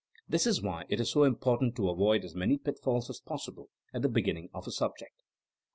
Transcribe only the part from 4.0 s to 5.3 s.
the beginning of a subject.